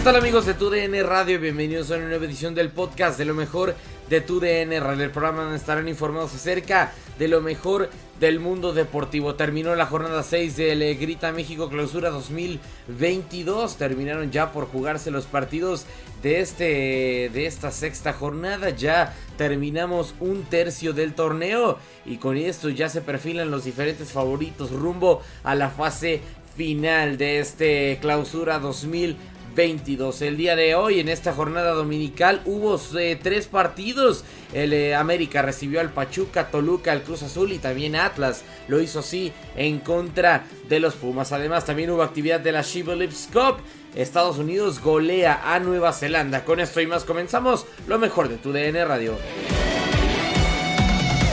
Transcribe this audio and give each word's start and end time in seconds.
¿Qué 0.00 0.04
tal 0.04 0.16
amigos 0.16 0.46
de 0.46 0.54
TUDN 0.54 1.06
Radio? 1.06 1.38
Bienvenidos 1.38 1.90
a 1.90 1.96
una 1.96 2.06
nueva 2.06 2.24
edición 2.24 2.54
del 2.54 2.70
podcast 2.70 3.18
de 3.18 3.26
lo 3.26 3.34
mejor 3.34 3.74
de 4.08 4.22
TUDN 4.22 4.80
Radio, 4.80 5.04
el 5.04 5.10
programa 5.10 5.42
donde 5.42 5.58
estarán 5.58 5.88
informados 5.88 6.34
acerca 6.34 6.94
de 7.18 7.28
lo 7.28 7.42
mejor 7.42 7.90
del 8.18 8.40
mundo 8.40 8.72
deportivo. 8.72 9.34
Terminó 9.34 9.74
la 9.74 9.84
jornada 9.84 10.22
6 10.22 10.56
del 10.56 10.98
Grita 10.98 11.32
México 11.32 11.68
Clausura 11.68 12.08
2022. 12.08 13.76
Terminaron 13.76 14.30
ya 14.30 14.52
por 14.52 14.68
jugarse 14.68 15.10
los 15.10 15.26
partidos 15.26 15.84
de 16.22 16.40
este 16.40 17.30
de 17.30 17.44
esta 17.44 17.70
sexta 17.70 18.14
jornada. 18.14 18.70
Ya 18.70 19.14
terminamos 19.36 20.14
un 20.18 20.44
tercio 20.44 20.94
del 20.94 21.12
torneo 21.12 21.76
y 22.06 22.16
con 22.16 22.38
esto 22.38 22.70
ya 22.70 22.88
se 22.88 23.02
perfilan 23.02 23.50
los 23.50 23.64
diferentes 23.64 24.12
favoritos 24.12 24.70
rumbo 24.70 25.20
a 25.44 25.54
la 25.54 25.68
fase 25.68 26.22
final 26.56 27.18
de 27.18 27.40
este 27.40 27.98
Clausura 28.00 28.58
2022 28.60 29.39
22. 29.54 30.22
El 30.22 30.36
día 30.36 30.56
de 30.56 30.74
hoy, 30.74 31.00
en 31.00 31.08
esta 31.08 31.32
jornada 31.32 31.72
dominical, 31.72 32.42
hubo 32.44 32.80
eh, 32.98 33.18
tres 33.20 33.46
partidos. 33.46 34.24
El 34.52 34.72
eh, 34.72 34.94
América 34.94 35.42
recibió 35.42 35.80
al 35.80 35.92
Pachuca, 35.92 36.50
Toluca, 36.50 36.92
el 36.92 37.02
Cruz 37.02 37.22
Azul 37.22 37.52
y 37.52 37.58
también 37.58 37.96
Atlas 37.96 38.44
lo 38.68 38.80
hizo 38.80 39.00
así 39.00 39.32
en 39.56 39.78
contra 39.78 40.44
de 40.68 40.80
los 40.80 40.94
Pumas. 40.94 41.32
Además, 41.32 41.64
también 41.64 41.90
hubo 41.90 42.02
actividad 42.02 42.40
de 42.40 42.52
la 42.52 42.62
Shibboleths 42.62 43.28
Cup. 43.32 43.58
Estados 43.94 44.38
Unidos 44.38 44.80
golea 44.80 45.54
a 45.54 45.58
Nueva 45.58 45.92
Zelanda. 45.92 46.44
Con 46.44 46.60
esto 46.60 46.80
y 46.80 46.86
más 46.86 47.04
comenzamos 47.04 47.66
lo 47.88 47.98
mejor 47.98 48.28
de 48.28 48.36
tu 48.36 48.52
DN 48.52 48.84
Radio. 48.84 49.18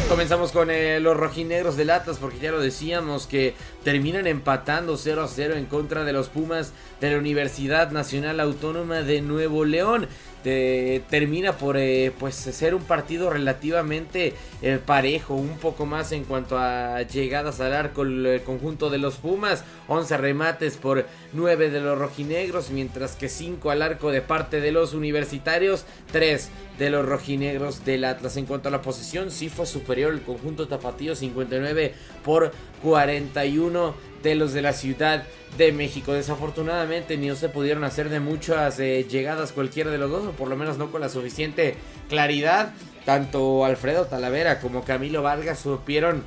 Comenzamos 0.09 0.53
con 0.53 0.72
eh, 0.72 1.02
los 1.02 1.17
rojinegros 1.17 1.75
de 1.75 1.83
Latas 1.83 2.17
porque 2.17 2.39
ya 2.39 2.52
lo 2.52 2.61
decíamos 2.61 3.27
que 3.27 3.55
terminan 3.83 4.25
empatando 4.25 4.95
0 4.95 5.22
a 5.22 5.27
0 5.27 5.55
en 5.55 5.66
contra 5.66 6.05
de 6.05 6.14
los 6.14 6.30
Pumas 6.30 6.72
de 7.02 7.11
la 7.11 7.17
Universidad 7.17 7.91
Nacional 7.91 8.39
Autónoma 8.39 9.02
de 9.02 9.22
Nuevo 9.22 9.66
León. 9.66 10.08
Termina 10.44 11.58
por 11.58 11.75
eh, 11.75 12.14
pues 12.17 12.36
ser 12.36 12.73
un 12.73 12.83
partido 12.83 13.30
relativamente 13.30 14.33
eh, 14.61 14.80
parejo, 14.83 15.33
un 15.33 15.58
poco 15.58 15.86
más 15.86 16.14
en 16.14 16.23
cuanto 16.23 16.58
a 16.58 17.02
llegadas 17.02 17.59
al 17.59 17.73
arco 17.73 18.03
el, 18.03 18.42
conjunto 18.45 18.89
de 18.89 18.99
los 18.99 19.16
Pumas, 19.16 19.66
11 19.89 20.16
remates 20.16 20.77
por 20.77 21.05
9 21.33 21.69
de 21.69 21.81
los 21.81 21.99
rojinegros, 21.99 22.69
mientras 22.69 23.17
que 23.17 23.27
5 23.27 23.71
al 23.71 23.81
arco 23.81 24.09
de 24.09 24.21
parte 24.21 24.61
de 24.61 24.71
los 24.71 24.94
universitarios, 24.94 25.83
3 26.14 26.49
de 26.78 26.89
los 26.89 27.06
rojinegros 27.06 27.86
del 27.86 28.06
Atlas. 28.06 28.38
En 28.38 28.45
cuanto 28.45 28.70
a 28.70 28.72
la 28.72 28.81
posesión, 28.81 29.31
sí 29.31 29.50
fue 29.50 29.66
superior 29.66 30.14
el 30.14 30.22
conjunto 30.22 30.67
tapatío, 30.67 31.16
59 31.16 31.94
por 32.23 32.52
41 32.83 33.95
de 34.23 34.36
los 34.36 34.53
de 34.53 34.61
la 34.61 34.73
Ciudad 34.73 35.23
de 35.58 35.72
México. 35.72 36.14
Desafortunadamente 36.14 37.17
no 37.17 37.36
se 37.36 37.50
pudieron 37.50 37.83
hacer 37.83 38.09
de 38.09 38.20
muchas 38.20 38.80
eh, 38.80 39.05
llegadas 39.09 39.52
cualquiera 39.52 39.92
de 39.92 39.98
los 39.98 40.11
dos, 40.11 40.28
o 40.28 40.31
por 40.31 40.50
lo 40.50 40.55
menos 40.55 40.78
no 40.78 40.92
con 40.92 41.02
la 41.02 41.09
suficiente 41.09 41.75
claridad. 42.09 42.73
Tanto 43.05 43.64
Alfredo 43.64 44.05
Talavera 44.05 44.59
como 44.59 44.83
Camilo 44.83 45.22
Vargas 45.22 45.59
supieron 45.59 46.23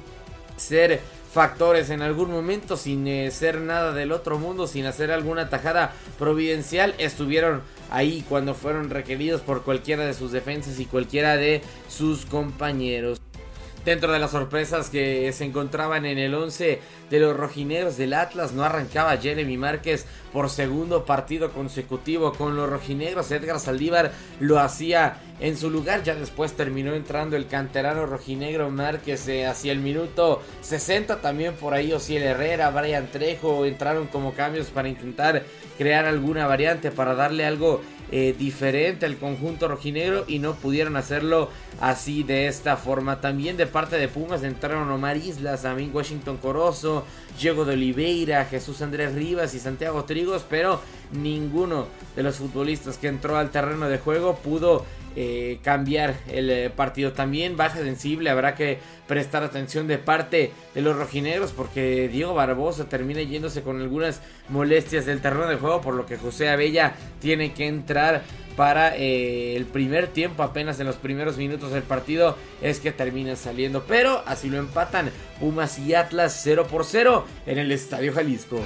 ser 0.57 1.01
factores 1.33 1.91
en 1.91 2.03
algún 2.03 2.31
momento 2.31 2.77
sin 2.77 3.07
eh, 3.07 3.31
ser 3.31 3.61
nada 3.61 3.93
del 3.93 4.13
otro 4.13 4.39
mundo, 4.39 4.67
sin 4.67 4.87
hacer 4.87 5.13
alguna 5.13 5.49
tajada 5.49 5.93
providencial, 6.19 6.95
estuvieron 6.99 7.63
ahí 7.91 8.25
cuando 8.29 8.55
fueron 8.55 8.91
requeridos 8.91 9.41
por 9.41 9.63
cualquiera 9.63 10.07
de 10.07 10.15
sus 10.15 10.33
defensas 10.33 10.81
y 10.81 10.87
cualquiera 10.87 11.37
de 11.37 11.63
sus 11.89 12.25
compañeros. 12.25 13.21
Dentro 13.85 14.13
de 14.13 14.19
las 14.19 14.33
sorpresas 14.33 14.91
que 14.91 15.33
se 15.33 15.45
encontraban 15.45 16.05
en 16.05 16.19
el 16.19 16.35
11 16.35 16.81
de 17.09 17.19
los 17.19 17.35
rojineros 17.35 17.97
del 17.97 18.13
Atlas, 18.13 18.53
no 18.53 18.63
arrancaba 18.63 19.17
Jeremy 19.17 19.57
Márquez 19.57 20.05
por 20.35 20.51
segundo 20.51 21.07
partido 21.07 21.51
consecutivo 21.53 22.33
con 22.33 22.57
los 22.57 22.69
rojinegros. 22.69 23.31
Edgar 23.31 23.59
Saldívar 23.59 24.13
lo 24.39 24.59
hacía 24.59 25.17
en 25.41 25.57
su 25.57 25.71
lugar, 25.71 26.03
ya 26.03 26.15
después 26.15 26.53
terminó 26.53 26.93
entrando 26.93 27.37
el 27.37 27.47
canterano 27.47 28.05
rojinegro 28.05 28.71
Márquez 28.71 29.27
eh, 29.29 29.47
hacia 29.47 29.73
el 29.73 29.79
minuto 29.79 30.43
60. 30.61 31.23
También 31.23 31.55
por 31.55 31.73
ahí 31.73 31.93
Osiel 31.95 32.23
Herrera, 32.23 32.71
Brian 32.71 33.11
Trejo 33.11 33.65
entraron 33.65 34.09
como 34.09 34.35
cambios 34.35 34.67
para 34.67 34.91
intentar 34.91 35.43
crear 35.79 36.05
alguna 36.05 36.47
variante, 36.47 36.91
para 36.91 37.15
darle 37.15 37.47
algo 37.47 37.81
eh, 38.13 38.35
diferente 38.37 39.07
al 39.07 39.17
conjunto 39.19 39.69
rojinegro 39.69 40.25
y 40.27 40.39
no 40.39 40.55
pudieron 40.55 40.97
hacerlo 40.97 41.49
así 41.81 42.23
de 42.23 42.49
esta 42.49 42.77
forma. 42.77 43.21
También 43.21 43.57
de 43.57 43.67
parte 43.67 43.97
de 43.97 44.09
Pumas 44.09 44.43
entraron 44.43 44.91
Omar 44.91 45.17
Islas, 45.17 45.63
también 45.63 45.91
Washington 45.95 46.37
Corozo, 46.39 47.05
Diego 47.41 47.65
de 47.65 47.75
Oliveira, 47.75 48.45
Jesús 48.47 48.83
Andrés 48.83 49.15
Rivas 49.15 49.55
y 49.55 49.59
Santiago 49.59 50.05
Trigos, 50.05 50.45
pero 50.49 50.81
ninguno 51.13 51.87
de 52.17 52.23
los 52.23 52.37
futbolistas 52.37 52.99
que 52.99 53.09
entró 53.09 53.37
al 53.37 53.51
terreno 53.51 53.89
de 53.89 53.99
juego 53.99 54.37
pudo 54.37 54.85
eh, 55.17 55.59
cambiar 55.63 56.15
el 56.29 56.51
eh, 56.51 56.71
partido. 56.71 57.13
También 57.13 57.57
baja 57.57 57.79
sensible, 57.79 58.31
habrá 58.31 58.55
que 58.55 58.79
prestar 59.07 59.43
atención 59.43 59.89
de 59.89 59.99
parte 59.99 60.53
de 60.75 60.83
los 60.83 60.97
rojinegros 60.97 61.53
porque 61.53 62.09
Diego 62.09 62.35
Barbosa 62.35 62.89
termina 62.89 63.23
yéndose 63.23 63.63
con 63.63 63.81
algunas 63.81 64.21
molestias 64.49 65.07
del 65.07 65.21
terreno 65.21 65.49
de 65.49 65.57
juego, 65.57 65.81
por 65.81 65.95
lo 65.95 66.07
que 66.07 66.17
José 66.17 66.49
Abella 66.49 66.95
tiene 67.21 67.53
que 67.53 67.67
entrar 67.67 68.23
para 68.57 68.97
eh, 68.97 69.57
el 69.57 69.65
primer 69.65 70.09
tiempo, 70.09 70.43
apenas 70.43 70.79
en 70.81 70.87
los 70.87 70.97
primeros 70.97 71.39
minutos 71.39 71.73
del 71.73 71.83
partido, 71.83 72.37
es 72.61 72.79
que 72.79 72.93
termina 72.93 73.37
saliendo. 73.37 73.85
Pero 73.89 74.23
así 74.27 74.49
lo 74.49 74.59
empatan 74.59 75.11
Pumas 75.39 75.79
y 75.79 75.95
Atlas 75.95 76.41
0 76.43 76.67
por 76.71 76.85
0 76.85 77.25
en 77.47 77.59
el 77.59 77.73
Estadio 77.73 78.13
Jalisco 78.13 78.61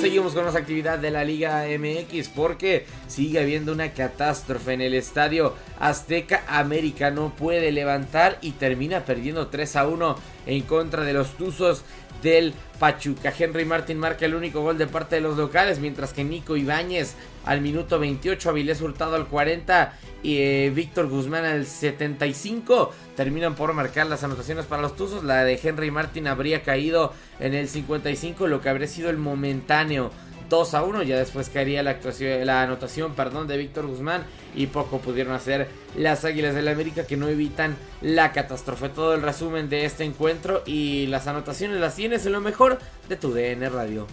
seguimos 0.00 0.34
con 0.34 0.44
las 0.44 0.56
actividades 0.56 1.00
de 1.00 1.10
la 1.10 1.24
Liga 1.24 1.64
MX 1.66 2.28
porque 2.28 2.86
sigue 3.08 3.40
habiendo 3.40 3.72
una 3.72 3.92
catástrofe 3.92 4.72
en 4.72 4.80
el 4.80 4.94
estadio 4.94 5.54
Azteca. 5.78 6.44
América 6.48 7.10
no 7.10 7.34
puede 7.34 7.72
levantar 7.72 8.38
y 8.40 8.52
termina 8.52 9.04
perdiendo 9.04 9.48
3 9.48 9.76
a 9.76 9.86
1 9.88 10.16
en 10.46 10.62
contra 10.62 11.02
de 11.04 11.12
los 11.12 11.36
Tuzos 11.36 11.82
del 12.22 12.54
Pachuca. 12.78 13.32
Henry 13.36 13.64
Martin 13.64 13.98
marca 13.98 14.26
el 14.26 14.34
único 14.34 14.60
gol 14.60 14.78
de 14.78 14.86
parte 14.86 15.16
de 15.16 15.22
los 15.22 15.36
locales, 15.36 15.78
mientras 15.78 16.12
que 16.12 16.24
Nico 16.24 16.56
Ibáñez 16.56 17.14
al 17.44 17.60
minuto 17.60 17.98
28, 17.98 18.50
Avilés 18.50 18.80
Hurtado 18.80 19.16
al 19.16 19.26
40 19.26 19.92
y 20.22 20.38
eh, 20.38 20.72
Víctor 20.74 21.08
Guzmán 21.08 21.44
al 21.44 21.66
75 21.66 22.92
terminan 23.14 23.54
por 23.54 23.72
marcar 23.72 24.06
las 24.06 24.24
anotaciones 24.24 24.66
para 24.66 24.82
los 24.82 24.96
Tuzos. 24.96 25.24
La 25.24 25.44
de 25.44 25.58
Henry 25.62 25.90
Martin 25.90 26.26
habría 26.26 26.62
caído 26.62 27.12
en 27.38 27.54
el 27.54 27.68
55, 27.68 28.46
lo 28.46 28.60
que 28.60 28.68
habría 28.68 28.88
sido 28.88 29.10
el 29.10 29.18
momentáneo 29.18 30.10
2 30.48 30.74
a 30.74 30.82
1. 30.82 31.02
Ya 31.02 31.18
después 31.18 31.48
caería 31.48 31.82
la, 31.82 31.90
actuación, 31.90 32.46
la 32.46 32.62
anotación 32.62 33.14
perdón, 33.14 33.46
de 33.46 33.56
Víctor 33.56 33.86
Guzmán. 33.86 34.24
Y 34.54 34.66
poco 34.68 35.00
pudieron 35.00 35.34
hacer 35.34 35.68
las 35.96 36.24
Águilas 36.24 36.54
del 36.54 36.66
la 36.66 36.72
América 36.72 37.06
que 37.06 37.16
no 37.16 37.28
evitan 37.28 37.76
la 38.00 38.32
catástrofe. 38.32 38.88
Todo 38.88 39.14
el 39.14 39.22
resumen 39.22 39.68
de 39.68 39.84
este 39.84 40.04
encuentro 40.04 40.62
y 40.66 41.06
las 41.06 41.26
anotaciones 41.26 41.78
las 41.80 41.94
tienes 41.94 42.26
en 42.26 42.32
lo 42.32 42.40
mejor 42.40 42.78
de 43.08 43.16
tu 43.16 43.32
DN 43.32 43.68
Radio. 43.68 44.06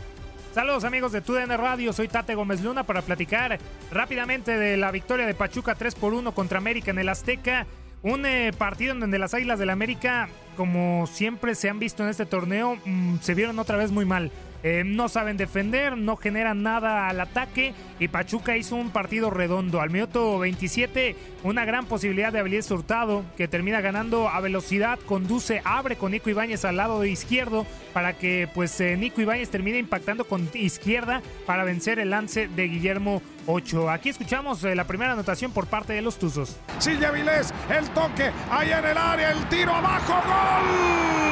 Saludos 0.53 0.83
amigos 0.83 1.11
de 1.11 1.21
TUDN 1.21 1.57
Radio, 1.57 1.93
soy 1.93 2.07
Tate 2.07 2.35
Gómez 2.35 2.61
Luna 2.61 2.83
para 2.83 3.01
platicar 3.01 3.57
rápidamente 3.89 4.55
de 4.55 4.77
la 4.77 4.91
victoria 4.91 5.25
de 5.25 5.33
Pachuca 5.33 5.73
3 5.73 5.95
por 5.95 6.13
1 6.13 6.31
contra 6.35 6.59
América 6.59 6.91
en 6.91 6.99
el 6.99 7.09
Azteca. 7.09 7.65
Un 8.03 8.23
eh, 8.27 8.51
partido 8.55 8.91
en 8.91 8.99
donde 8.99 9.17
las 9.17 9.33
Águilas 9.33 9.57
del 9.57 9.67
la 9.67 9.73
América, 9.73 10.29
como 10.55 11.07
siempre 11.07 11.55
se 11.55 11.71
han 11.71 11.79
visto 11.79 12.03
en 12.03 12.09
este 12.09 12.27
torneo, 12.27 12.77
mm, 12.85 13.17
se 13.21 13.33
vieron 13.33 13.57
otra 13.57 13.77
vez 13.77 13.89
muy 13.89 14.05
mal. 14.05 14.29
Eh, 14.63 14.83
no 14.85 15.09
saben 15.09 15.35
defender, 15.35 15.97
no 15.97 16.15
generan 16.15 16.63
nada 16.63 17.09
al 17.09 17.19
ataque 17.19 17.73
y 17.99 18.07
Pachuca 18.07 18.55
hizo 18.55 18.77
un 18.77 18.91
partido 18.91 19.29
redondo. 19.29 19.81
Al 19.81 19.89
minuto 19.89 20.39
27, 20.39 21.17
una 21.43 21.65
gran 21.65 21.85
posibilidad 21.85 22.31
de 22.31 22.39
Avilés 22.39 22.71
Hurtado 22.71 23.25
que 23.35 23.49
termina 23.49 23.81
ganando 23.81 24.29
a 24.29 24.39
velocidad, 24.39 24.97
conduce, 25.05 25.61
abre 25.65 25.97
con 25.97 26.13
Nico 26.13 26.29
Ibáñez 26.29 26.63
al 26.63 26.77
lado 26.77 27.03
izquierdo 27.03 27.65
para 27.91 28.13
que 28.13 28.47
pues 28.53 28.79
eh, 28.79 28.95
Nico 28.95 29.19
Ibáñez 29.19 29.49
termine 29.49 29.79
impactando 29.79 30.23
con 30.23 30.49
izquierda 30.53 31.21
para 31.45 31.65
vencer 31.65 31.99
el 31.99 32.11
lance 32.11 32.47
de 32.47 32.67
Guillermo 32.69 33.21
Ocho. 33.45 33.89
Aquí 33.89 34.07
escuchamos 34.07 34.63
eh, 34.63 34.75
la 34.75 34.85
primera 34.85 35.11
anotación 35.11 35.51
por 35.51 35.67
parte 35.67 35.91
de 35.91 36.01
los 36.01 36.17
Tuzos. 36.17 36.57
Sigue 36.79 37.05
Avilés, 37.05 37.53
el 37.69 37.89
toque, 37.89 38.31
ahí 38.49 38.71
en 38.71 38.85
el 38.85 38.97
área, 38.97 39.31
el 39.31 39.45
tiro 39.49 39.73
abajo, 39.73 40.13
gol. 40.13 41.23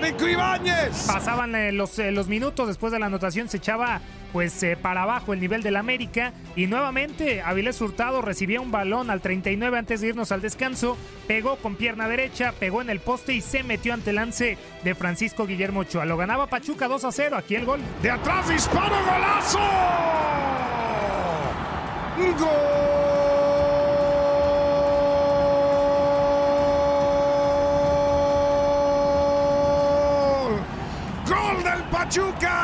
Nico 0.02 0.26
Ibáñez 0.28 1.06
Pasaban 1.06 1.54
eh, 1.54 1.70
los, 1.72 1.98
eh, 1.98 2.10
los 2.10 2.28
minutos 2.28 2.66
después 2.66 2.92
de 2.92 2.98
la 2.98 3.06
anotación, 3.06 3.48
se 3.48 3.58
echaba 3.58 4.00
pues 4.32 4.62
eh, 4.62 4.76
para 4.76 5.02
abajo 5.02 5.32
el 5.32 5.40
nivel 5.40 5.62
del 5.62 5.76
América 5.76 6.32
y 6.56 6.66
nuevamente 6.66 7.40
Avilés 7.42 7.80
Hurtado 7.80 8.22
recibía 8.22 8.60
un 8.60 8.70
balón 8.72 9.10
al 9.10 9.20
39 9.20 9.78
antes 9.78 10.00
de 10.00 10.08
irnos 10.08 10.32
al 10.32 10.40
descanso, 10.40 10.96
pegó 11.26 11.56
con 11.56 11.76
pierna 11.76 12.08
derecha, 12.08 12.52
pegó 12.58 12.82
en 12.82 12.90
el 12.90 12.98
poste 13.00 13.34
y 13.34 13.40
se 13.40 13.62
metió 13.62 13.94
ante 13.94 14.10
el 14.10 14.16
lance 14.16 14.58
de 14.82 14.94
Francisco 14.94 15.46
Guillermo 15.46 15.80
Ochoa. 15.80 16.04
Lo 16.04 16.16
ganaba 16.16 16.48
Pachuca 16.48 16.88
2 16.88 17.04
a 17.04 17.12
0, 17.12 17.36
aquí 17.36 17.54
el 17.54 17.64
gol. 17.64 17.80
De 18.02 18.10
atrás 18.10 18.48
disparo, 18.48 18.96
golazo. 19.04 19.60
Gol. 22.18 22.78
Gol 31.28 31.62
del 31.62 31.82
Pachuca. 32.08 32.54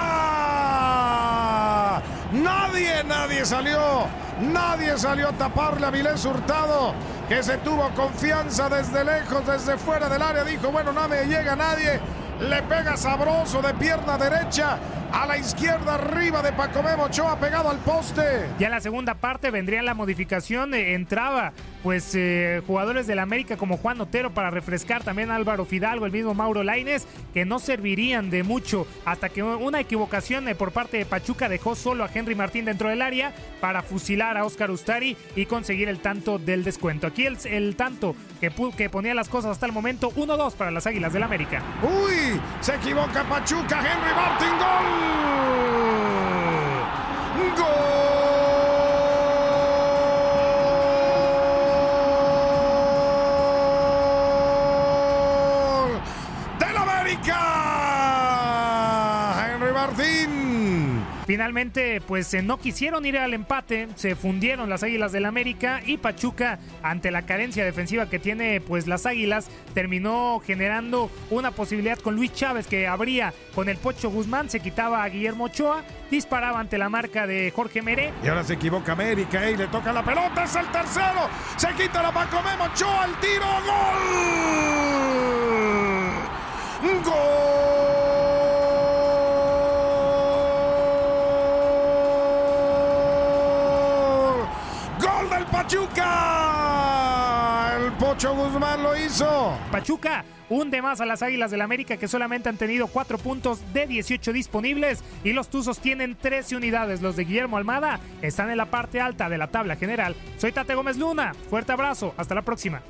Nadie, 2.32 3.05
nadie 3.05 3.44
salió. 3.44 4.06
Nadie 4.41 4.96
salió 4.96 5.29
a 5.29 5.32
taparle 5.32 5.87
a 5.87 5.91
Vilés 5.91 6.25
Hurtado, 6.25 6.94
que 7.29 7.43
se 7.43 7.58
tuvo 7.58 7.91
confianza 7.91 8.70
desde 8.70 9.05
lejos, 9.05 9.46
desde 9.46 9.76
fuera 9.76 10.08
del 10.08 10.23
área. 10.23 10.44
Dijo, 10.44 10.73
bueno, 10.73 10.93
no 10.93 11.06
me 11.08 11.26
llega 11.26 11.55
nadie. 11.55 12.00
Le 12.41 12.62
pega 12.62 12.96
sabroso 12.96 13.61
de 13.61 13.75
pierna 13.75 14.17
derecha 14.17 14.79
a 15.12 15.26
la 15.26 15.37
izquierda 15.37 15.94
arriba 15.94 16.41
de 16.43 16.52
Paco 16.52 16.82
Memo 16.82 17.05
Ochoa 17.05 17.38
pegado 17.38 17.69
al 17.69 17.79
poste. 17.79 18.49
Ya 18.58 18.67
en 18.69 18.73
la 18.73 18.81
segunda 18.81 19.14
parte 19.14 19.50
vendría 19.50 19.82
la 19.82 19.94
modificación, 19.94 20.73
eh, 20.75 20.94
entraba 20.94 21.52
pues 21.84 22.14
eh, 22.14 22.62
jugadores 22.66 23.06
del 23.06 23.19
América 23.19 23.58
como 23.58 23.76
Juan 23.76 24.00
Otero 24.00 24.32
para 24.32 24.48
refrescar 24.48 25.04
también 25.04 25.31
Álvaro 25.31 25.66
Fidalgo, 25.66 26.06
el 26.06 26.12
mismo 26.12 26.32
Mauro 26.32 26.64
Laines, 26.64 27.06
que 27.34 27.44
no 27.44 27.58
servirían 27.58 28.31
de 28.31 28.42
mucho 28.42 28.86
hasta 29.04 29.28
que 29.28 29.42
una 29.42 29.81
equivocación 29.81 30.48
eh, 30.48 30.54
por 30.54 30.72
parte 30.72 30.96
de 30.96 31.04
Pachuca 31.04 31.50
dejó 31.50 31.75
solo 31.75 32.02
a 32.02 32.10
Henry 32.12 32.34
Martín 32.34 32.64
dentro 32.64 32.88
del 32.88 33.02
área 33.02 33.34
para 33.60 33.82
fusilar 33.82 34.38
a 34.38 34.46
Oscar 34.46 34.70
Ustari 34.70 35.14
y 35.36 35.44
conseguir 35.44 35.90
el 35.90 35.98
tanto 35.98 36.38
del 36.38 36.64
descuento. 36.64 37.06
Aquí 37.06 37.26
el, 37.26 37.36
el 37.44 37.76
tanto 37.76 38.16
que, 38.40 38.50
que 38.78 38.88
ponía 38.88 39.12
las 39.12 39.28
cosas 39.28 39.50
hasta 39.50 39.66
el 39.66 39.72
momento, 39.72 40.10
1-2 40.12 40.54
para 40.54 40.70
las 40.70 40.86
Águilas 40.86 41.12
del 41.12 41.22
América. 41.22 41.62
Uy, 41.82 42.40
se 42.62 42.76
equivoca 42.76 43.25
Pachuca, 43.25 43.81
Henry 43.81 44.14
Martin, 44.14 44.48
gol. 44.58 44.84
Gol 47.58 48.03
Finalmente, 61.26 62.00
pues 62.02 62.32
eh, 62.34 62.42
no 62.42 62.58
quisieron 62.58 63.06
ir 63.06 63.18
al 63.18 63.34
empate, 63.34 63.88
se 63.94 64.14
fundieron 64.14 64.68
las 64.68 64.82
Águilas 64.82 65.12
del 65.12 65.24
América 65.24 65.80
y 65.84 65.96
Pachuca, 65.96 66.58
ante 66.82 67.10
la 67.10 67.22
carencia 67.22 67.64
defensiva 67.64 68.10
que 68.10 68.18
tiene 68.18 68.60
pues 68.60 68.86
las 68.86 69.06
Águilas, 69.06 69.48
terminó 69.72 70.40
generando 70.44 71.10
una 71.30 71.50
posibilidad 71.50 71.98
con 71.98 72.16
Luis 72.16 72.32
Chávez 72.32 72.66
que 72.66 72.86
abría 72.86 73.32
con 73.54 73.68
el 73.68 73.78
Pocho 73.78 74.10
Guzmán, 74.10 74.50
se 74.50 74.60
quitaba 74.60 75.02
a 75.02 75.08
Guillermo 75.08 75.44
Ochoa, 75.44 75.82
disparaba 76.10 76.60
ante 76.60 76.78
la 76.78 76.88
marca 76.88 77.26
de 77.26 77.52
Jorge 77.54 77.80
Meré. 77.80 78.12
Y 78.22 78.28
ahora 78.28 78.44
se 78.44 78.54
equivoca 78.54 78.92
América 78.92 79.50
y 79.50 79.56
le 79.56 79.66
toca 79.68 79.92
la 79.92 80.04
pelota, 80.04 80.44
es 80.44 80.56
el 80.56 80.66
tercero. 80.66 81.28
Se 81.56 81.72
quita 81.74 82.02
la 82.02 82.12
Paco 82.12 82.42
Memo 82.42 82.64
Ochoa, 82.64 83.06
el 83.06 83.14
tiro, 83.16 83.46
gol. 83.66 84.64
Pachuca. 95.74 97.72
El 97.76 97.92
Pocho 97.94 98.34
Guzmán 98.34 98.82
lo 98.82 98.96
hizo. 98.96 99.58
Pachuca 99.72 100.24
hunde 100.48 100.80
más 100.80 101.00
a 101.00 101.06
las 101.06 101.22
Águilas 101.22 101.50
del 101.50 101.62
América 101.62 101.96
que 101.96 102.06
solamente 102.06 102.48
han 102.48 102.56
tenido 102.56 102.86
4 102.86 103.18
puntos 103.18 103.60
de 103.72 103.88
18 103.88 104.32
disponibles 104.32 105.02
y 105.24 105.32
los 105.32 105.48
Tuzos 105.48 105.80
tienen 105.80 106.14
13 106.14 106.54
unidades. 106.56 107.02
Los 107.02 107.16
de 107.16 107.24
Guillermo 107.24 107.56
Almada 107.56 107.98
están 108.22 108.50
en 108.50 108.58
la 108.58 108.66
parte 108.66 109.00
alta 109.00 109.28
de 109.28 109.38
la 109.38 109.48
tabla 109.48 109.74
general. 109.74 110.14
Soy 110.38 110.52
Tate 110.52 110.76
Gómez 110.76 110.96
Luna, 110.96 111.34
fuerte 111.50 111.72
abrazo, 111.72 112.14
hasta 112.16 112.36
la 112.36 112.42
próxima. 112.42 112.82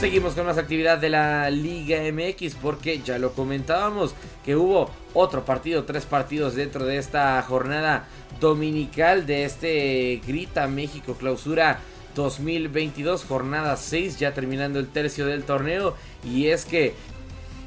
Seguimos 0.00 0.34
con 0.34 0.46
más 0.46 0.58
actividad 0.58 0.98
de 0.98 1.08
la 1.08 1.50
Liga 1.50 1.98
MX 2.12 2.54
porque 2.54 3.00
ya 3.00 3.18
lo 3.18 3.32
comentábamos 3.32 4.14
que 4.44 4.54
hubo 4.54 4.90
otro 5.12 5.44
partido, 5.44 5.86
tres 5.86 6.06
partidos 6.06 6.54
dentro 6.54 6.84
de 6.84 6.98
esta 6.98 7.42
jornada 7.42 8.06
dominical 8.38 9.26
de 9.26 9.44
este 9.44 10.22
Grita 10.24 10.68
México 10.68 11.14
Clausura 11.14 11.80
2022, 12.14 13.24
jornada 13.24 13.76
6, 13.76 14.20
ya 14.20 14.34
terminando 14.34 14.78
el 14.78 14.86
tercio 14.86 15.26
del 15.26 15.42
torneo. 15.42 15.96
Y 16.24 16.46
es 16.46 16.64
que 16.64 16.94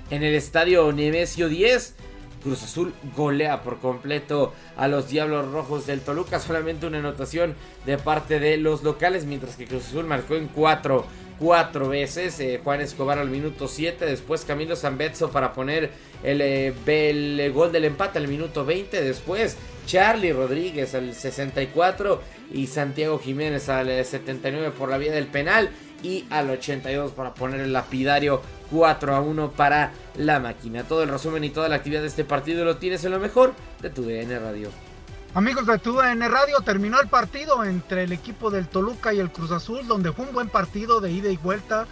en 0.09 0.23
el 0.23 0.33
estadio 0.33 0.89
Nemesio 0.93 1.49
10, 1.49 1.95
Cruz 2.43 2.63
Azul 2.63 2.93
golea 3.15 3.61
por 3.61 3.79
completo 3.79 4.53
a 4.77 4.87
los 4.87 5.09
Diablos 5.09 5.51
Rojos 5.51 5.85
del 5.85 5.99
Toluca. 5.99 6.39
Solamente 6.39 6.87
una 6.87 6.99
anotación 6.99 7.55
de 7.85 7.97
parte 7.97 8.39
de 8.39 8.55
los 8.55 8.83
locales, 8.83 9.25
mientras 9.25 9.57
que 9.57 9.67
Cruz 9.67 9.87
Azul 9.87 10.05
marcó 10.05 10.35
en 10.35 10.47
4 10.47 11.05
cuatro 11.41 11.89
veces. 11.89 12.39
Eh, 12.39 12.61
Juan 12.63 12.79
Escobar 12.79 13.17
al 13.17 13.29
minuto 13.29 13.67
7. 13.67 14.05
Después 14.05 14.45
Camilo 14.45 14.75
Zambetso 14.75 15.31
para 15.31 15.51
poner 15.51 15.89
el, 16.23 16.39
eh, 16.41 17.51
gol 17.53 17.71
del 17.71 17.85
empate 17.85 18.19
al 18.19 18.27
minuto 18.27 18.63
20. 18.63 19.01
Después 19.01 19.57
Charlie 19.87 20.31
Rodríguez 20.31 20.93
al 20.93 21.13
64. 21.13 22.21
Y 22.53 22.67
Santiago 22.67 23.19
Jiménez 23.19 23.67
al 23.69 23.89
eh, 23.89 24.03
79 24.03 24.71
por 24.77 24.89
la 24.89 24.99
vía 24.99 25.11
del 25.11 25.27
penal. 25.27 25.71
Y 26.03 26.25
al 26.29 26.49
82 26.49 27.11
para 27.11 27.33
poner 27.33 27.59
el 27.61 27.73
lapidario 27.73 28.41
4 28.71 29.15
a 29.15 29.21
1 29.21 29.51
para 29.51 29.91
la 30.15 30.39
máquina. 30.39 30.83
Todo 30.83 31.03
el 31.03 31.09
resumen 31.09 31.43
y 31.43 31.49
toda 31.49 31.69
la 31.69 31.75
actividad 31.75 32.01
de 32.01 32.07
este 32.07 32.23
partido 32.23 32.63
lo 32.65 32.77
tienes 32.77 33.03
en 33.03 33.11
lo 33.11 33.19
mejor 33.19 33.53
de 33.81 33.89
tu 33.89 34.03
DN 34.03 34.39
Radio. 34.39 34.90
Amigos 35.33 35.65
de 35.65 35.79
TUDN 35.79 36.29
Radio, 36.29 36.59
terminó 36.59 36.99
el 36.99 37.07
partido 37.07 37.63
entre 37.63 38.03
el 38.03 38.11
equipo 38.11 38.51
del 38.51 38.67
Toluca 38.67 39.13
y 39.13 39.19
el 39.19 39.31
Cruz 39.31 39.51
Azul, 39.51 39.87
donde 39.87 40.11
fue 40.11 40.25
un 40.25 40.33
buen 40.33 40.49
partido 40.49 40.99
de 40.99 41.09
ida 41.09 41.29
y 41.29 41.37
vuelta, 41.37 41.87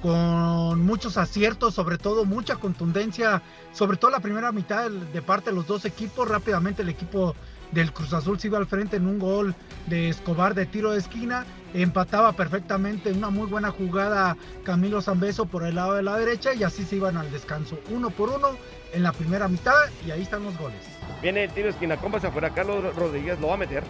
con 0.00 0.80
muchos 0.80 1.18
aciertos, 1.18 1.74
sobre 1.74 1.98
todo 1.98 2.24
mucha 2.24 2.56
contundencia, 2.56 3.42
sobre 3.74 3.98
todo 3.98 4.10
la 4.10 4.20
primera 4.20 4.50
mitad 4.50 4.90
de 4.90 5.20
parte 5.20 5.50
de 5.50 5.56
los 5.56 5.66
dos 5.66 5.84
equipos. 5.84 6.26
Rápidamente 6.26 6.80
el 6.80 6.88
equipo 6.88 7.34
del 7.72 7.92
Cruz 7.92 8.12
Azul 8.12 8.38
se 8.38 8.48
iba 8.48 8.58
al 8.58 8.66
frente 8.66 8.96
en 8.96 9.06
un 9.06 9.18
gol 9.18 9.54
de 9.86 10.08
Escobar 10.08 10.54
de 10.54 10.66
tiro 10.66 10.92
de 10.92 10.98
esquina, 10.98 11.46
empataba 11.74 12.32
perfectamente, 12.32 13.12
una 13.12 13.30
muy 13.30 13.46
buena 13.46 13.70
jugada 13.70 14.36
Camilo 14.64 15.02
Zambeso 15.02 15.46
por 15.46 15.64
el 15.64 15.76
lado 15.76 15.94
de 15.94 16.02
la 16.02 16.16
derecha 16.16 16.54
y 16.54 16.64
así 16.64 16.84
se 16.84 16.96
iban 16.96 17.16
al 17.16 17.30
descanso, 17.30 17.78
uno 17.90 18.10
por 18.10 18.30
uno 18.30 18.56
en 18.92 19.02
la 19.02 19.12
primera 19.12 19.48
mitad 19.48 19.74
y 20.06 20.10
ahí 20.10 20.22
están 20.22 20.44
los 20.44 20.56
goles. 20.58 20.80
Viene 21.22 21.44
el 21.44 21.50
tiro 21.50 21.66
de 21.66 21.72
esquina, 21.72 21.96
compas 21.96 22.24
afuera, 22.24 22.50
Carlos 22.50 22.94
Rodríguez 22.96 23.38
lo 23.40 23.48
va 23.48 23.54
a 23.54 23.58
meter. 23.58 23.84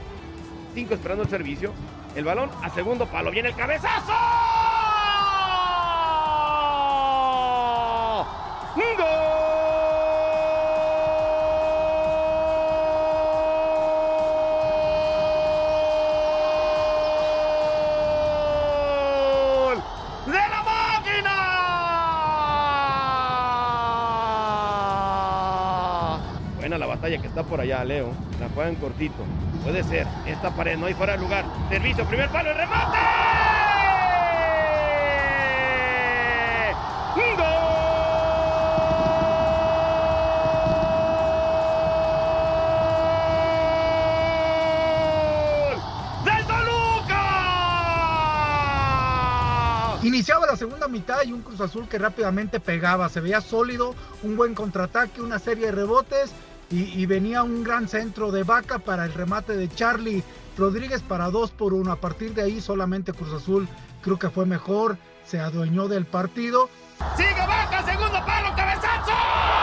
Cinco 0.74 0.94
esperando 0.94 1.24
el 1.24 1.30
servicio. 1.30 1.72
El 2.14 2.24
balón 2.24 2.50
a 2.62 2.70
segundo 2.70 3.06
palo. 3.06 3.30
Viene 3.30 3.50
el 3.50 3.54
cabezazo. 3.54 4.12
Por 27.50 27.60
allá, 27.60 27.84
Leo. 27.84 28.12
La 28.38 28.48
juegan 28.48 28.76
cortito. 28.76 29.24
Puede 29.64 29.82
ser. 29.82 30.06
Esta 30.24 30.50
pared 30.54 30.78
no 30.78 30.86
hay 30.86 30.94
fuera 30.94 31.14
de 31.14 31.18
lugar. 31.18 31.44
Servicio, 31.68 32.06
primer 32.06 32.30
palo, 32.30 32.50
el 32.50 32.56
remate. 32.56 32.96
¡Gol! 37.16 37.50
Iniciaba 50.02 50.46
la 50.46 50.56
segunda 50.56 50.88
mitad 50.88 51.22
y 51.26 51.32
un 51.32 51.42
Cruz 51.42 51.60
Azul 51.60 51.86
que 51.86 51.98
rápidamente 51.98 52.58
pegaba, 52.58 53.08
se 53.10 53.20
veía 53.20 53.42
sólido, 53.42 53.94
un 54.22 54.36
buen 54.36 54.54
contraataque, 54.54 55.20
una 55.20 55.38
serie 55.38 55.66
de 55.66 55.72
rebotes 55.72 56.32
y, 56.70 57.04
venía 57.06 57.42
un 57.42 57.64
gran 57.64 57.88
centro 57.88 58.30
de 58.30 58.44
vaca 58.44 58.78
para 58.78 59.04
el 59.04 59.12
remate 59.12 59.56
de 59.56 59.68
Charlie 59.68 60.22
Rodríguez 60.56 61.02
para 61.02 61.28
2 61.28 61.50
por 61.50 61.74
1. 61.74 61.90
A 61.90 61.96
partir 61.96 62.32
de 62.32 62.42
ahí 62.42 62.60
solamente 62.60 63.12
Cruz 63.12 63.32
Azul 63.32 63.68
creo 64.02 64.18
que 64.18 64.30
fue 64.30 64.46
mejor, 64.46 64.96
se 65.24 65.40
adueñó 65.40 65.88
del 65.88 66.06
partido. 66.06 66.70
Sigue 67.16 67.46
vaca, 67.46 67.84
segundo 67.84 68.24
palo, 68.24 68.54
cabezazo. 68.54 69.59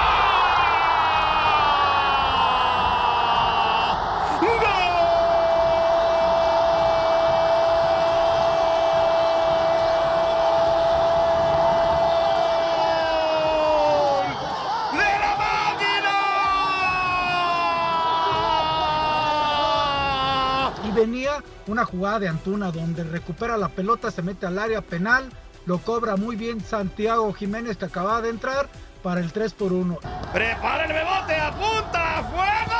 Una 21.67 21.85
jugada 21.85 22.19
de 22.19 22.27
Antuna 22.27 22.71
donde 22.71 23.03
recupera 23.03 23.57
la 23.57 23.69
pelota, 23.69 24.09
se 24.09 24.21
mete 24.21 24.47
al 24.47 24.57
área 24.57 24.81
penal, 24.81 25.29
lo 25.65 25.77
cobra 25.79 26.15
muy 26.15 26.35
bien 26.35 26.59
Santiago 26.61 27.31
Jiménez 27.33 27.77
que 27.77 27.85
acaba 27.85 28.21
de 28.21 28.29
entrar 28.29 28.67
para 29.03 29.21
el 29.21 29.31
3 29.31 29.53
por 29.53 29.73
1. 29.73 29.99
Prepara 30.33 30.85
el 30.85 30.93
bebote, 30.93 31.35
apunta, 31.35 32.23
fuego. 32.31 32.76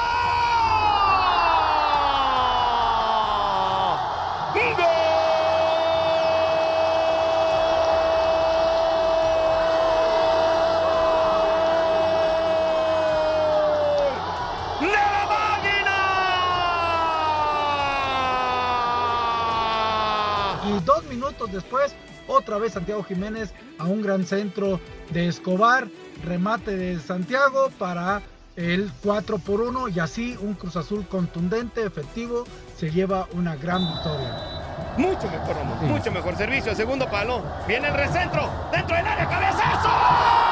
Después, 21.51 21.95
otra 22.27 22.57
vez 22.57 22.73
Santiago 22.73 23.03
Jiménez 23.03 23.53
a 23.77 23.85
un 23.85 24.01
gran 24.01 24.25
centro 24.25 24.79
de 25.11 25.27
Escobar, 25.27 25.87
remate 26.25 26.75
de 26.75 26.99
Santiago 26.99 27.69
para 27.77 28.21
el 28.55 28.91
4 29.03 29.37
por 29.39 29.61
1 29.61 29.89
y 29.89 29.99
así 29.99 30.37
un 30.41 30.55
Cruz 30.55 30.75
Azul 30.75 31.07
contundente, 31.07 31.83
efectivo, 31.83 32.43
se 32.77 32.89
lleva 32.89 33.27
una 33.33 33.55
gran 33.55 33.81
victoria. 33.81 34.57
Mucho 34.97 35.29
mejor, 35.29 35.63
mucho 35.81 36.11
mejor 36.11 36.35
servicio, 36.35 36.75
segundo 36.75 37.09
palo, 37.09 37.43
viene 37.67 37.87
el 37.87 37.93
recentro, 37.93 38.49
dentro 38.71 38.95
del 38.95 39.05
área, 39.05 39.29
cabezazo. 39.29 40.46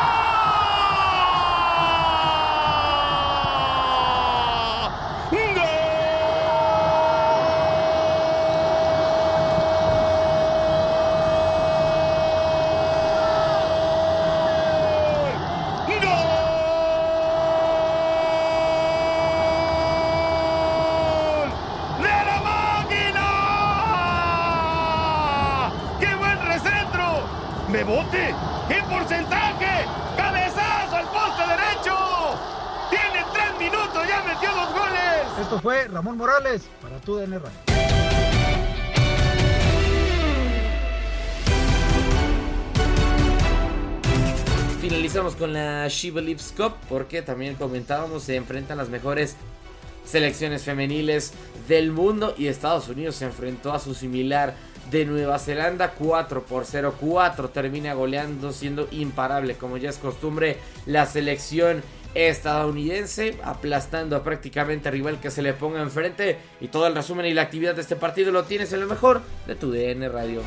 Fue 35.62 35.88
Ramón 35.88 36.18
Morales 36.18 36.64
para 36.82 36.98
tu 37.00 37.16
DN. 37.16 37.40
Finalizamos 44.80 45.36
con 45.36 45.52
la 45.54 45.88
Shiva 45.88 46.22
Lips 46.22 46.54
Cup 46.56 46.74
porque 46.88 47.22
también 47.22 47.56
comentábamos 47.56 48.24
se 48.24 48.36
enfrentan 48.36 48.78
las 48.78 48.90
mejores 48.90 49.36
selecciones 50.06 50.64
femeniles 50.64 51.34
del 51.68 51.92
mundo 51.92 52.36
y 52.38 52.48
Estados 52.48 52.88
Unidos 52.88 53.16
se 53.16 53.26
enfrentó 53.26 53.74
a 53.74 53.80
su 53.80 53.96
similar 53.96 54.56
de 54.92 55.06
Nueva 55.06 55.40
Zelanda 55.40 55.92
4 55.92 56.44
por 56.46 56.66
0 56.66 56.96
4 57.00 57.50
termina 57.50 57.94
goleando 57.94 58.52
siendo 58.52 58.88
imparable 58.92 59.56
como 59.56 59.78
ya 59.78 59.90
es 59.90 59.98
costumbre 59.98 60.58
la 60.86 61.06
selección 61.06 61.84
estadounidense, 62.16 63.38
aplastando 63.44 64.16
a 64.16 64.24
prácticamente 64.24 64.90
rival 64.90 65.20
que 65.20 65.30
se 65.30 65.42
le 65.42 65.54
ponga 65.54 65.82
enfrente. 65.82 66.38
Y 66.62 66.70
todo 66.70 66.88
el 66.88 66.96
resumen 66.96 67.26
y 67.26 67.34
la 67.34 67.44
actividad 67.44 67.76
de 67.76 67.82
este 67.82 67.96
partido 67.96 68.32
lo 68.32 68.46
tienes 68.46 68.74
en 68.74 68.80
lo 68.80 68.88
mejor 68.88 69.22
de 69.46 69.56
tu 69.56 69.72
DN 69.72 70.10
Radio. 70.10 70.42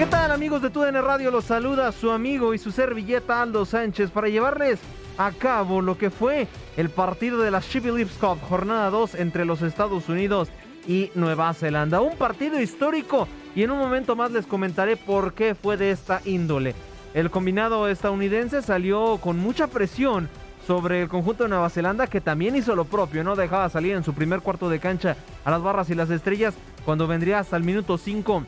¿Qué 0.00 0.06
tal 0.06 0.30
amigos 0.30 0.62
de 0.62 0.70
TUDN 0.70 0.94
Radio? 1.04 1.30
Los 1.30 1.44
saluda 1.44 1.92
su 1.92 2.10
amigo 2.10 2.54
y 2.54 2.58
su 2.58 2.72
servilleta 2.72 3.42
Aldo 3.42 3.66
Sánchez 3.66 4.10
para 4.10 4.30
llevarles 4.30 4.80
a 5.18 5.30
cabo 5.30 5.82
lo 5.82 5.98
que 5.98 6.08
fue 6.08 6.48
el 6.78 6.88
partido 6.88 7.40
de 7.40 7.50
la 7.50 7.60
Shippy 7.60 7.90
Lips 7.90 8.14
Cup, 8.14 8.38
jornada 8.48 8.88
2 8.88 9.16
entre 9.16 9.44
los 9.44 9.60
Estados 9.60 10.08
Unidos 10.08 10.48
y 10.88 11.10
Nueva 11.14 11.52
Zelanda. 11.52 12.00
Un 12.00 12.16
partido 12.16 12.58
histórico 12.58 13.28
y 13.54 13.62
en 13.62 13.72
un 13.72 13.78
momento 13.78 14.16
más 14.16 14.30
les 14.30 14.46
comentaré 14.46 14.96
por 14.96 15.34
qué 15.34 15.54
fue 15.54 15.76
de 15.76 15.90
esta 15.90 16.22
índole. 16.24 16.74
El 17.12 17.30
combinado 17.30 17.86
estadounidense 17.86 18.62
salió 18.62 19.18
con 19.18 19.38
mucha 19.38 19.66
presión 19.66 20.30
sobre 20.66 21.02
el 21.02 21.10
conjunto 21.10 21.42
de 21.42 21.50
Nueva 21.50 21.68
Zelanda 21.68 22.06
que 22.06 22.22
también 22.22 22.56
hizo 22.56 22.74
lo 22.74 22.86
propio, 22.86 23.22
no 23.22 23.36
dejaba 23.36 23.68
salir 23.68 23.96
en 23.96 24.04
su 24.04 24.14
primer 24.14 24.40
cuarto 24.40 24.70
de 24.70 24.78
cancha 24.78 25.16
a 25.44 25.50
las 25.50 25.60
barras 25.60 25.90
y 25.90 25.94
las 25.94 26.08
estrellas 26.08 26.54
cuando 26.86 27.06
vendría 27.06 27.40
hasta 27.40 27.58
el 27.58 27.64
minuto 27.64 27.98
5 27.98 28.46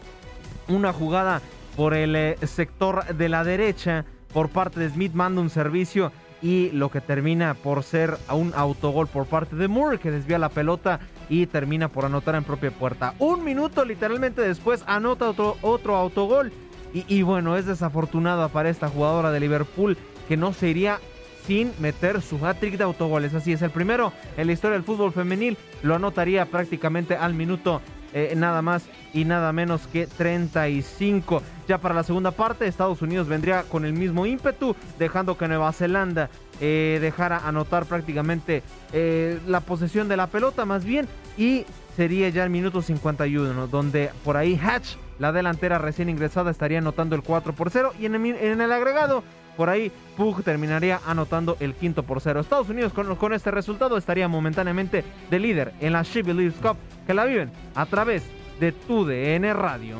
una 0.68 0.92
jugada 0.92 1.40
por 1.76 1.94
el 1.94 2.14
eh, 2.16 2.36
sector 2.46 3.04
de 3.14 3.28
la 3.28 3.44
derecha 3.44 4.04
por 4.32 4.48
parte 4.48 4.80
de 4.80 4.90
Smith 4.90 5.12
manda 5.12 5.40
un 5.40 5.50
servicio 5.50 6.12
y 6.42 6.70
lo 6.72 6.90
que 6.90 7.00
termina 7.00 7.54
por 7.54 7.84
ser 7.84 8.18
un 8.32 8.52
autogol 8.56 9.06
por 9.06 9.26
parte 9.26 9.54
de 9.54 9.68
Moore 9.68 9.98
que 9.98 10.10
desvía 10.10 10.38
la 10.38 10.48
pelota 10.48 10.98
y 11.28 11.46
termina 11.46 11.88
por 11.88 12.04
anotar 12.04 12.34
en 12.34 12.44
propia 12.44 12.72
puerta. 12.72 13.14
Un 13.18 13.44
minuto 13.44 13.84
literalmente 13.84 14.42
después 14.42 14.82
anota 14.86 15.30
otro, 15.30 15.56
otro 15.62 15.96
autogol 15.96 16.52
y, 16.94 17.22
bueno, 17.22 17.56
es 17.56 17.64
desafortunado 17.64 18.46
para 18.50 18.68
esta 18.68 18.88
jugadora 18.88 19.30
de 19.30 19.40
Liverpool 19.40 19.96
que 20.28 20.36
no 20.36 20.52
se 20.52 20.68
iría 20.68 20.98
sin 21.46 21.72
meter 21.78 22.20
su 22.20 22.44
hat-trick 22.44 22.76
de 22.76 22.84
autogoles. 22.84 23.32
Así 23.34 23.52
es, 23.52 23.62
el 23.62 23.70
primero 23.70 24.12
en 24.36 24.46
la 24.46 24.52
historia 24.52 24.74
del 24.74 24.84
fútbol 24.84 25.12
femenil 25.12 25.56
lo 25.82 25.94
anotaría 25.94 26.44
prácticamente 26.46 27.16
al 27.16 27.32
minuto 27.32 27.80
eh, 28.12 28.34
nada 28.36 28.62
más 28.62 28.84
y 29.12 29.24
nada 29.24 29.52
menos 29.52 29.86
que 29.86 30.06
35. 30.06 31.42
Ya 31.68 31.78
para 31.78 31.94
la 31.94 32.02
segunda 32.02 32.30
parte, 32.30 32.66
Estados 32.66 33.02
Unidos 33.02 33.28
vendría 33.28 33.62
con 33.64 33.84
el 33.84 33.92
mismo 33.92 34.26
ímpetu, 34.26 34.74
dejando 34.98 35.36
que 35.36 35.48
Nueva 35.48 35.72
Zelanda 35.72 36.28
eh, 36.60 36.98
dejara 37.00 37.46
anotar 37.46 37.86
prácticamente 37.86 38.62
eh, 38.92 39.38
la 39.46 39.60
posesión 39.60 40.08
de 40.08 40.16
la 40.16 40.26
pelota 40.26 40.64
más 40.64 40.84
bien 40.84 41.08
y 41.36 41.64
sería 41.96 42.28
ya 42.28 42.44
el 42.44 42.50
minuto 42.50 42.82
51, 42.82 43.66
donde 43.66 44.10
por 44.24 44.36
ahí 44.36 44.60
Hatch 44.62 44.96
la 45.18 45.32
delantera 45.32 45.78
recién 45.78 46.08
ingresada 46.08 46.50
estaría 46.50 46.78
anotando 46.78 47.14
el 47.14 47.22
4 47.22 47.52
por 47.52 47.70
0 47.70 47.92
y 47.98 48.06
en 48.06 48.14
el, 48.14 48.72
agregado 48.72 49.22
por 49.56 49.68
ahí 49.68 49.92
Pug 50.16 50.42
terminaría 50.42 51.00
anotando 51.06 51.56
el 51.60 51.74
quinto 51.74 52.02
por 52.02 52.20
0. 52.20 52.40
Estados 52.40 52.68
Unidos 52.68 52.92
con, 52.92 53.32
este 53.32 53.50
resultado 53.50 53.96
estaría 53.96 54.28
momentáneamente 54.28 55.04
de 55.30 55.38
líder 55.38 55.72
en 55.80 55.92
la 55.92 56.04
Chevy 56.04 56.32
Leaves 56.32 56.56
Cup 56.60 56.76
que 57.06 57.14
la 57.14 57.24
viven 57.24 57.50
a 57.74 57.86
través 57.86 58.22
de 58.60 58.72
tu 58.72 59.04
DN 59.04 59.52
Radio. 59.54 59.96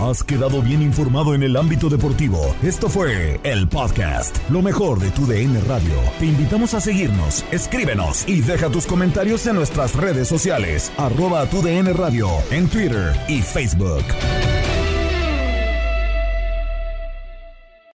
Has 0.00 0.24
quedado 0.24 0.62
bien 0.62 0.80
informado 0.80 1.34
en 1.34 1.42
el 1.42 1.58
ámbito 1.58 1.90
deportivo. 1.90 2.56
Esto 2.62 2.88
fue 2.88 3.38
el 3.42 3.68
podcast, 3.68 4.38
lo 4.48 4.62
mejor 4.62 4.98
de 4.98 5.10
tu 5.10 5.26
DN 5.26 5.60
Radio. 5.68 5.94
Te 6.18 6.24
invitamos 6.24 6.72
a 6.72 6.80
seguirnos, 6.80 7.44
escríbenos 7.50 8.26
y 8.26 8.40
deja 8.40 8.70
tus 8.70 8.86
comentarios 8.86 9.46
en 9.46 9.56
nuestras 9.56 9.94
redes 9.94 10.26
sociales, 10.26 10.90
arroba 10.96 11.44
tu 11.50 11.60
DN 11.60 11.92
Radio, 11.92 12.28
en 12.50 12.66
Twitter 12.68 13.12
y 13.28 13.42
Facebook. 13.42 14.04